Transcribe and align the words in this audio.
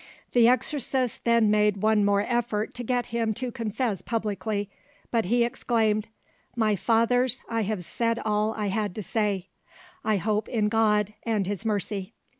The 0.31 0.47
exorcists 0.47 1.19
then 1.19 1.51
made 1.51 1.77
one 1.83 2.03
more 2.03 2.21
effort 2.27 2.73
to 2.73 2.83
get 2.83 3.05
him 3.13 3.35
to 3.35 3.51
confess 3.51 4.01
publicly, 4.01 4.67
but 5.11 5.25
he 5.25 5.43
exclaimed— 5.43 6.07
"My 6.55 6.75
fathers, 6.75 7.43
I 7.47 7.61
have 7.61 7.83
said 7.83 8.17
all 8.25 8.55
I 8.57 8.69
had 8.69 8.95
to 8.95 9.03
say; 9.03 9.49
I 10.03 10.17
hope 10.17 10.49
in 10.49 10.69
God 10.69 11.13
and 11.21 11.45
in 11.45 11.51
His 11.51 11.65
mercy." 11.65 12.15